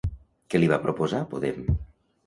[0.53, 1.65] Què li va proposar Podem?